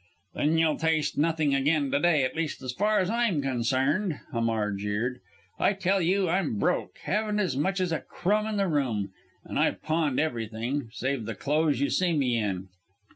"Then 0.33 0.57
you'll 0.57 0.77
taste 0.77 1.15
nothing 1.15 1.53
again 1.53 1.91
to 1.91 1.99
day 1.99 2.23
at 2.23 2.35
least 2.35 2.63
as 2.63 2.73
far 2.73 3.01
as 3.01 3.09
I'm 3.11 3.39
concerned," 3.39 4.19
Hamar 4.31 4.71
jeered. 4.71 5.19
"I 5.59 5.73
tell 5.73 6.01
you 6.01 6.27
I'm 6.27 6.57
broke 6.57 6.97
haven't 7.03 7.39
as 7.39 7.55
much 7.55 7.79
as 7.79 7.91
a 7.91 7.99
crumb 7.99 8.47
in 8.47 8.57
the 8.57 8.67
room; 8.67 9.11
and 9.45 9.59
I've 9.59 9.83
pawned 9.83 10.19
everything, 10.19 10.89
save 10.91 11.25
the 11.25 11.35
clothes 11.35 11.81
you 11.81 11.91
see 11.91 12.13
me 12.17 12.35
in!" 12.35 12.69